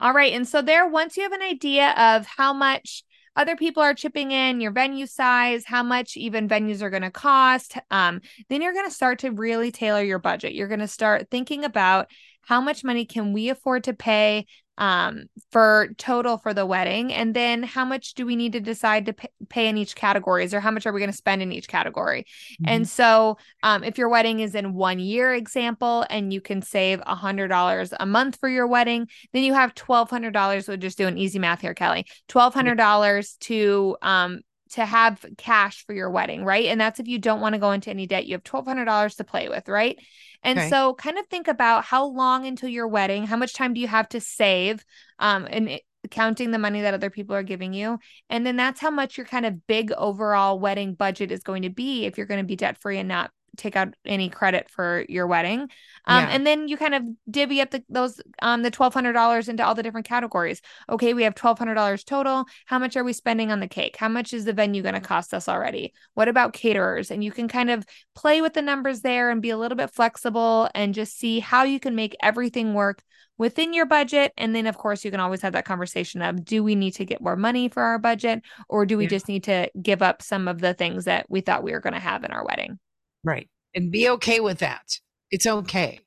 All 0.00 0.14
right. 0.14 0.32
And 0.32 0.48
so 0.48 0.62
there, 0.62 0.88
once 0.88 1.16
you 1.16 1.24
have 1.24 1.32
an 1.32 1.42
idea 1.42 1.90
of 1.90 2.26
how 2.26 2.54
much 2.54 3.04
other 3.36 3.56
people 3.56 3.82
are 3.82 3.94
chipping 3.94 4.32
in, 4.32 4.60
your 4.60 4.72
venue 4.72 5.06
size, 5.06 5.64
how 5.64 5.82
much 5.82 6.16
even 6.16 6.48
venues 6.48 6.82
are 6.82 6.90
going 6.90 7.02
to 7.02 7.10
cost, 7.10 7.76
um, 7.90 8.20
then 8.48 8.60
you're 8.60 8.72
going 8.72 8.88
to 8.88 8.94
start 8.94 9.20
to 9.20 9.30
really 9.30 9.70
tailor 9.70 10.02
your 10.02 10.18
budget. 10.18 10.54
You're 10.54 10.68
going 10.68 10.80
to 10.80 10.88
start 10.88 11.30
thinking 11.30 11.64
about 11.64 12.10
how 12.42 12.60
much 12.60 12.84
money 12.84 13.04
can 13.04 13.32
we 13.32 13.48
afford 13.48 13.84
to 13.84 13.92
pay 13.92 14.46
um, 14.80 15.26
for 15.52 15.90
total 15.98 16.38
for 16.38 16.52
the 16.52 16.66
wedding. 16.66 17.12
And 17.12 17.36
then 17.36 17.62
how 17.62 17.84
much 17.84 18.14
do 18.14 18.26
we 18.26 18.34
need 18.34 18.52
to 18.54 18.60
decide 18.60 19.06
to 19.06 19.14
pay 19.48 19.68
in 19.68 19.76
each 19.76 19.94
categories 19.94 20.52
or 20.52 20.60
how 20.60 20.70
much 20.70 20.86
are 20.86 20.92
we 20.92 21.00
going 21.00 21.10
to 21.10 21.16
spend 21.16 21.42
in 21.42 21.52
each 21.52 21.68
category? 21.68 22.22
Mm-hmm. 22.22 22.64
and 22.68 22.88
so 22.88 23.36
um, 23.62 23.84
if 23.84 23.98
your 23.98 24.08
wedding 24.08 24.40
is 24.40 24.54
in 24.54 24.74
one 24.74 24.98
year 24.98 25.34
example 25.34 26.04
and 26.08 26.32
you 26.32 26.40
can 26.40 26.62
save 26.62 27.00
a 27.06 27.14
hundred 27.14 27.48
dollars 27.48 27.92
a 28.00 28.06
month 28.06 28.36
for 28.36 28.48
your 28.48 28.66
wedding 28.66 29.06
then 29.32 29.42
you 29.42 29.52
have 29.52 29.74
twelve 29.74 30.08
hundred 30.08 30.32
dollars 30.32 30.66
we'll 30.66 30.76
just 30.76 30.96
do 30.96 31.06
an 31.06 31.18
easy 31.18 31.38
math 31.38 31.60
here 31.60 31.74
kelly 31.74 32.06
twelve 32.28 32.54
hundred 32.54 32.76
dollars 32.76 33.36
to 33.40 33.96
um 34.02 34.40
to 34.70 34.84
have 34.84 35.24
cash 35.36 35.84
for 35.84 35.92
your 35.92 36.10
wedding 36.10 36.44
right 36.44 36.66
and 36.66 36.80
that's 36.80 37.00
if 37.00 37.08
you 37.08 37.18
don't 37.18 37.40
want 37.40 37.54
to 37.54 37.58
go 37.58 37.72
into 37.72 37.90
any 37.90 38.06
debt 38.06 38.26
you 38.26 38.34
have 38.34 38.44
twelve 38.44 38.66
hundred 38.66 38.84
dollars 38.84 39.16
to 39.16 39.24
play 39.24 39.48
with 39.48 39.68
right 39.68 39.98
and 40.42 40.58
okay. 40.58 40.68
so 40.70 40.94
kind 40.94 41.18
of 41.18 41.26
think 41.26 41.48
about 41.48 41.84
how 41.84 42.06
long 42.06 42.46
until 42.46 42.68
your 42.68 42.88
wedding, 42.88 43.26
how 43.26 43.36
much 43.36 43.52
time 43.52 43.74
do 43.74 43.80
you 43.80 43.88
have 43.88 44.08
to 44.10 44.20
save 44.20 44.84
um 45.18 45.46
and 45.50 45.68
it, 45.68 45.82
counting 46.10 46.50
the 46.50 46.58
money 46.58 46.80
that 46.80 46.94
other 46.94 47.10
people 47.10 47.36
are 47.36 47.42
giving 47.42 47.72
you. 47.72 47.98
And 48.28 48.46
then 48.46 48.56
that's 48.56 48.80
how 48.80 48.90
much 48.90 49.18
your 49.18 49.26
kind 49.26 49.44
of 49.44 49.66
big 49.66 49.92
overall 49.92 50.58
wedding 50.58 50.94
budget 50.94 51.30
is 51.30 51.42
going 51.42 51.62
to 51.62 51.70
be 51.70 52.06
if 52.06 52.16
you're 52.16 52.26
going 52.26 52.40
to 52.40 52.46
be 52.46 52.56
debt 52.56 52.78
free 52.80 52.98
and 52.98 53.08
not 53.08 53.30
take 53.60 53.76
out 53.76 53.94
any 54.04 54.28
credit 54.28 54.68
for 54.70 55.04
your 55.08 55.26
wedding. 55.26 55.60
Um, 56.06 56.24
yeah. 56.24 56.30
and 56.30 56.46
then 56.46 56.66
you 56.66 56.76
kind 56.76 56.94
of 56.94 57.02
divvy 57.30 57.60
up 57.60 57.70
the 57.70 57.84
those 57.88 58.20
um 58.42 58.62
the 58.62 58.70
twelve 58.70 58.94
hundred 58.94 59.12
dollars 59.12 59.48
into 59.48 59.64
all 59.64 59.74
the 59.74 59.82
different 59.82 60.06
categories. 60.06 60.60
Okay, 60.88 61.14
we 61.14 61.22
have 61.24 61.34
twelve 61.34 61.58
hundred 61.58 61.74
dollars 61.74 62.02
total. 62.04 62.46
How 62.66 62.78
much 62.78 62.96
are 62.96 63.04
we 63.04 63.12
spending 63.12 63.52
on 63.52 63.60
the 63.60 63.68
cake? 63.68 63.96
How 63.96 64.08
much 64.08 64.32
is 64.32 64.44
the 64.44 64.52
venue 64.52 64.82
going 64.82 64.94
to 64.94 65.00
cost 65.00 65.34
us 65.34 65.48
already? 65.48 65.92
What 66.14 66.28
about 66.28 66.52
caterers? 66.52 67.10
And 67.10 67.22
you 67.22 67.30
can 67.30 67.48
kind 67.48 67.70
of 67.70 67.84
play 68.14 68.40
with 68.40 68.54
the 68.54 68.62
numbers 68.62 69.02
there 69.02 69.30
and 69.30 69.42
be 69.42 69.50
a 69.50 69.58
little 69.58 69.76
bit 69.76 69.90
flexible 69.90 70.68
and 70.74 70.94
just 70.94 71.18
see 71.18 71.40
how 71.40 71.64
you 71.64 71.78
can 71.78 71.94
make 71.94 72.16
everything 72.22 72.74
work 72.74 73.02
within 73.40 73.72
your 73.72 73.86
budget. 73.86 74.32
And 74.36 74.54
then, 74.54 74.66
of 74.66 74.76
course, 74.76 75.02
you 75.02 75.10
can 75.10 75.18
always 75.18 75.40
have 75.40 75.54
that 75.54 75.64
conversation 75.64 76.20
of 76.20 76.44
do 76.44 76.62
we 76.62 76.74
need 76.74 76.92
to 76.92 77.06
get 77.06 77.22
more 77.22 77.36
money 77.36 77.70
for 77.70 77.82
our 77.82 77.98
budget 77.98 78.42
or 78.68 78.84
do 78.84 78.98
we 78.98 79.04
yeah. 79.04 79.10
just 79.10 79.28
need 79.28 79.44
to 79.44 79.70
give 79.80 80.02
up 80.02 80.20
some 80.20 80.46
of 80.46 80.60
the 80.60 80.74
things 80.74 81.06
that 81.06 81.24
we 81.30 81.40
thought 81.40 81.64
we 81.64 81.72
were 81.72 81.80
going 81.80 81.94
to 81.94 81.98
have 81.98 82.22
in 82.22 82.32
our 82.32 82.44
wedding? 82.44 82.78
Right. 83.24 83.48
And 83.74 83.90
be 83.90 84.08
okay 84.10 84.40
with 84.40 84.58
that. 84.58 84.98
It's 85.30 85.46
okay. 85.46 86.00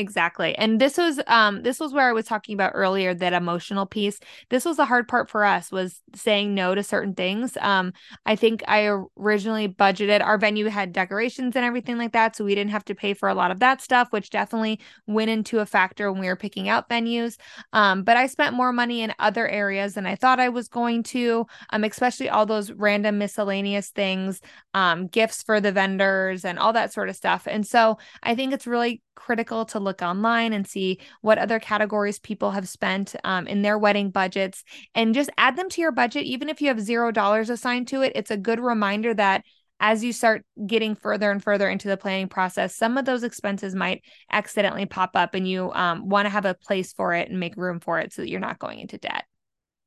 Exactly. 0.00 0.56
And 0.56 0.80
this 0.80 0.96
was 0.96 1.20
um 1.26 1.62
this 1.62 1.78
was 1.78 1.92
where 1.92 2.08
I 2.08 2.12
was 2.14 2.24
talking 2.24 2.54
about 2.54 2.72
earlier 2.74 3.12
that 3.12 3.34
emotional 3.34 3.84
piece. 3.84 4.18
This 4.48 4.64
was 4.64 4.78
the 4.78 4.86
hard 4.86 5.08
part 5.08 5.28
for 5.28 5.44
us 5.44 5.70
was 5.70 6.00
saying 6.14 6.54
no 6.54 6.74
to 6.74 6.82
certain 6.82 7.12
things. 7.14 7.54
Um 7.60 7.92
I 8.24 8.34
think 8.34 8.62
I 8.66 8.88
originally 9.18 9.68
budgeted 9.68 10.24
our 10.24 10.38
venue 10.38 10.66
had 10.68 10.92
decorations 10.94 11.54
and 11.54 11.66
everything 11.66 11.98
like 11.98 12.12
that 12.12 12.34
so 12.34 12.46
we 12.46 12.54
didn't 12.54 12.70
have 12.70 12.84
to 12.86 12.94
pay 12.94 13.12
for 13.12 13.28
a 13.28 13.34
lot 13.34 13.50
of 13.50 13.60
that 13.60 13.82
stuff 13.82 14.08
which 14.10 14.30
definitely 14.30 14.80
went 15.06 15.28
into 15.28 15.58
a 15.58 15.66
factor 15.66 16.10
when 16.10 16.20
we 16.22 16.28
were 16.28 16.36
picking 16.36 16.70
out 16.70 16.88
venues. 16.88 17.36
Um 17.74 18.02
but 18.02 18.16
I 18.16 18.26
spent 18.26 18.54
more 18.56 18.72
money 18.72 19.02
in 19.02 19.12
other 19.18 19.46
areas 19.48 19.94
than 19.94 20.06
I 20.06 20.14
thought 20.16 20.40
I 20.40 20.48
was 20.48 20.68
going 20.68 21.02
to. 21.14 21.46
Um 21.70 21.84
especially 21.84 22.30
all 22.30 22.46
those 22.46 22.72
random 22.72 23.18
miscellaneous 23.18 23.90
things, 23.90 24.40
um 24.72 25.08
gifts 25.08 25.42
for 25.42 25.60
the 25.60 25.72
vendors 25.72 26.44
and 26.46 26.58
all 26.58 26.72
that 26.72 26.92
sort 26.92 27.10
of 27.10 27.16
stuff. 27.16 27.46
And 27.46 27.66
so 27.66 27.98
I 28.22 28.34
think 28.34 28.54
it's 28.54 28.66
really 28.66 29.02
critical 29.20 29.66
to 29.66 29.78
look 29.78 30.00
online 30.00 30.52
and 30.52 30.66
see 30.66 30.98
what 31.20 31.38
other 31.38 31.60
categories 31.60 32.18
people 32.18 32.50
have 32.50 32.68
spent 32.68 33.14
um, 33.22 33.46
in 33.46 33.60
their 33.62 33.78
wedding 33.78 34.10
budgets 34.10 34.64
and 34.94 35.14
just 35.14 35.30
add 35.36 35.56
them 35.56 35.68
to 35.68 35.80
your 35.80 35.92
budget. 35.92 36.24
Even 36.24 36.48
if 36.48 36.60
you 36.60 36.68
have 36.68 36.80
zero 36.80 37.12
dollars 37.12 37.50
assigned 37.50 37.86
to 37.88 38.00
it, 38.02 38.12
it's 38.14 38.30
a 38.30 38.36
good 38.36 38.58
reminder 38.58 39.12
that 39.12 39.44
as 39.78 40.02
you 40.02 40.12
start 40.12 40.44
getting 40.66 40.94
further 40.94 41.30
and 41.30 41.42
further 41.42 41.68
into 41.68 41.88
the 41.88 41.96
planning 41.96 42.28
process, 42.28 42.76
some 42.76 42.98
of 42.98 43.04
those 43.04 43.22
expenses 43.22 43.74
might 43.74 44.02
accidentally 44.32 44.86
pop 44.86 45.10
up 45.14 45.34
and 45.34 45.48
you 45.48 45.70
um, 45.72 46.08
want 46.08 46.26
to 46.26 46.30
have 46.30 46.44
a 46.44 46.54
place 46.54 46.92
for 46.92 47.14
it 47.14 47.28
and 47.28 47.40
make 47.40 47.56
room 47.56 47.80
for 47.80 47.98
it 47.98 48.12
so 48.12 48.22
that 48.22 48.28
you're 48.28 48.40
not 48.40 48.58
going 48.58 48.78
into 48.78 48.98
debt. 48.98 49.24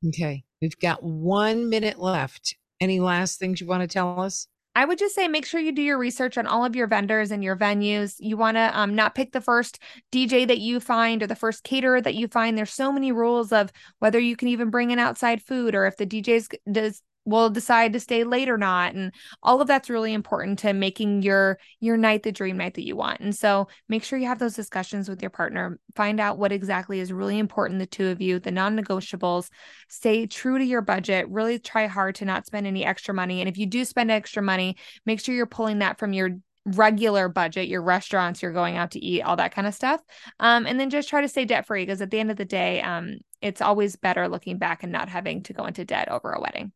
Okay. 0.08 0.44
We've 0.60 0.78
got 0.78 1.02
one 1.02 1.68
minute 1.68 1.98
left. 1.98 2.56
Any 2.80 3.00
last 3.00 3.38
things 3.38 3.60
you 3.60 3.66
want 3.66 3.82
to 3.82 3.86
tell 3.86 4.20
us? 4.20 4.48
I 4.76 4.84
would 4.84 4.98
just 4.98 5.14
say 5.14 5.28
make 5.28 5.46
sure 5.46 5.60
you 5.60 5.72
do 5.72 5.82
your 5.82 5.98
research 5.98 6.36
on 6.36 6.46
all 6.46 6.64
of 6.64 6.74
your 6.74 6.88
vendors 6.88 7.30
and 7.30 7.44
your 7.44 7.56
venues. 7.56 8.16
You 8.18 8.36
want 8.36 8.56
to 8.56 8.76
um, 8.78 8.94
not 8.94 9.14
pick 9.14 9.32
the 9.32 9.40
first 9.40 9.78
DJ 10.10 10.46
that 10.48 10.58
you 10.58 10.80
find 10.80 11.22
or 11.22 11.28
the 11.28 11.36
first 11.36 11.62
caterer 11.62 12.00
that 12.00 12.14
you 12.14 12.26
find. 12.26 12.58
There's 12.58 12.72
so 12.72 12.90
many 12.90 13.12
rules 13.12 13.52
of 13.52 13.70
whether 14.00 14.18
you 14.18 14.36
can 14.36 14.48
even 14.48 14.70
bring 14.70 14.90
in 14.90 14.98
outside 14.98 15.42
food 15.42 15.74
or 15.74 15.86
if 15.86 15.96
the 15.96 16.06
DJ's 16.06 16.48
does 16.70 17.02
will 17.24 17.50
decide 17.50 17.92
to 17.92 18.00
stay 18.00 18.24
late 18.24 18.48
or 18.48 18.58
not 18.58 18.94
and 18.94 19.12
all 19.42 19.60
of 19.60 19.68
that's 19.68 19.90
really 19.90 20.12
important 20.12 20.58
to 20.58 20.72
making 20.72 21.22
your 21.22 21.58
your 21.80 21.96
night 21.96 22.22
the 22.22 22.32
dream 22.32 22.56
night 22.56 22.74
that 22.74 22.86
you 22.86 22.96
want. 22.96 23.20
And 23.20 23.34
so 23.34 23.68
make 23.88 24.04
sure 24.04 24.18
you 24.18 24.26
have 24.26 24.38
those 24.38 24.54
discussions 24.54 25.08
with 25.08 25.22
your 25.22 25.30
partner. 25.30 25.78
Find 25.94 26.20
out 26.20 26.38
what 26.38 26.52
exactly 26.52 27.00
is 27.00 27.12
really 27.12 27.38
important 27.38 27.78
the 27.78 27.86
two 27.86 28.08
of 28.08 28.20
you 28.20 28.38
the 28.38 28.50
non-negotiables. 28.50 29.48
Stay 29.88 30.26
true 30.26 30.58
to 30.58 30.64
your 30.64 30.82
budget. 30.82 31.28
Really 31.28 31.58
try 31.58 31.86
hard 31.86 32.14
to 32.16 32.24
not 32.24 32.46
spend 32.46 32.66
any 32.66 32.84
extra 32.84 33.14
money. 33.14 33.40
And 33.40 33.48
if 33.48 33.58
you 33.58 33.66
do 33.66 33.84
spend 33.84 34.10
extra 34.10 34.42
money 34.42 34.76
make 35.06 35.20
sure 35.20 35.34
you're 35.34 35.46
pulling 35.46 35.78
that 35.80 35.98
from 35.98 36.12
your 36.12 36.30
regular 36.66 37.28
budget, 37.28 37.68
your 37.68 37.82
restaurants, 37.82 38.42
you're 38.42 38.52
going 38.52 38.76
out 38.76 38.92
to 38.92 39.04
eat, 39.04 39.22
all 39.22 39.36
that 39.36 39.54
kind 39.54 39.66
of 39.66 39.74
stuff. 39.74 40.00
Um, 40.40 40.66
and 40.66 40.80
then 40.80 40.90
just 40.90 41.08
try 41.08 41.20
to 41.20 41.28
stay 41.28 41.44
debt 41.44 41.66
free 41.66 41.82
because 41.84 42.00
at 42.00 42.10
the 42.10 42.18
end 42.18 42.30
of 42.30 42.36
the 42.36 42.44
day, 42.44 42.80
um, 42.80 43.18
it's 43.42 43.60
always 43.60 43.96
better 43.96 44.28
looking 44.28 44.58
back 44.58 44.82
and 44.82 44.92
not 44.92 45.08
having 45.08 45.42
to 45.44 45.52
go 45.52 45.66
into 45.66 45.84
debt 45.84 46.10
over 46.10 46.32
a 46.32 46.40
wedding. 46.40 46.72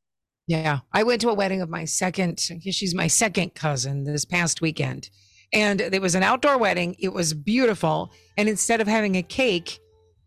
Yeah. 0.49 0.81
I 0.95 1.03
went 1.03 1.21
to 1.21 1.29
a 1.29 1.35
wedding 1.35 1.61
of 1.61 1.69
my 1.69 1.85
second, 1.85 2.41
she's 2.41 2.95
my 2.95 3.07
second 3.07 3.55
cousin 3.55 4.05
this 4.05 4.25
past 4.25 4.61
weekend. 4.61 5.11
And 5.53 5.81
it 5.81 6.03
was 6.03 6.15
an 6.15 6.23
outdoor 6.23 6.59
wedding. 6.59 6.97
It 6.99 7.13
was 7.13 7.33
beautiful. 7.35 8.13
And 8.37 8.49
instead 8.49 8.81
of 8.81 8.89
having 8.89 9.17
a 9.17 9.23
cake, 9.23 9.79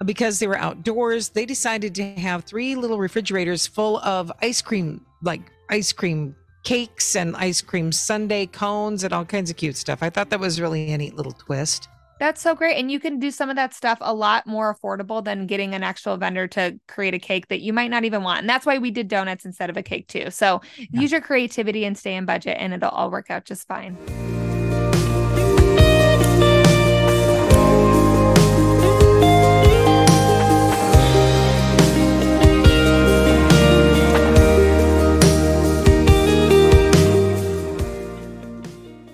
because 0.05 0.39
they 0.39 0.47
were 0.47 0.57
outdoors, 0.57 1.29
they 1.29 1.45
decided 1.45 1.93
to 1.95 2.13
have 2.15 2.43
three 2.43 2.75
little 2.75 2.99
refrigerators 2.99 3.67
full 3.67 3.97
of 3.99 4.31
ice 4.41 4.61
cream, 4.61 5.05
like 5.23 5.41
ice 5.69 5.91
cream 5.91 6.35
cakes 6.63 7.15
and 7.15 7.35
ice 7.35 7.61
cream 7.61 7.91
sundae 7.91 8.45
cones 8.45 9.03
and 9.03 9.13
all 9.13 9.25
kinds 9.25 9.49
of 9.49 9.57
cute 9.57 9.77
stuff. 9.77 10.03
I 10.03 10.11
thought 10.11 10.29
that 10.29 10.39
was 10.39 10.61
really 10.61 10.91
a 10.91 10.97
neat 10.97 11.15
little 11.15 11.31
twist. 11.31 11.87
That's 12.21 12.39
so 12.39 12.53
great. 12.53 12.77
And 12.77 12.91
you 12.91 12.99
can 12.99 13.17
do 13.17 13.31
some 13.31 13.49
of 13.49 13.55
that 13.55 13.73
stuff 13.73 13.97
a 13.99 14.13
lot 14.13 14.45
more 14.45 14.75
affordable 14.75 15.23
than 15.23 15.47
getting 15.47 15.73
an 15.73 15.81
actual 15.81 16.17
vendor 16.17 16.47
to 16.49 16.79
create 16.87 17.15
a 17.15 17.19
cake 17.19 17.47
that 17.47 17.61
you 17.61 17.73
might 17.73 17.89
not 17.89 18.03
even 18.03 18.21
want. 18.21 18.41
And 18.41 18.47
that's 18.47 18.63
why 18.63 18.77
we 18.77 18.91
did 18.91 19.07
donuts 19.07 19.43
instead 19.43 19.71
of 19.71 19.75
a 19.75 19.81
cake 19.81 20.07
too. 20.07 20.29
So 20.29 20.61
yeah. 20.77 21.01
use 21.01 21.11
your 21.11 21.21
creativity 21.21 21.83
and 21.83 21.97
stay 21.97 22.13
in 22.13 22.25
budget 22.25 22.57
and 22.59 22.75
it'll 22.75 22.91
all 22.91 23.09
work 23.09 23.31
out 23.31 23.45
just 23.45 23.67
fine. 23.67 23.97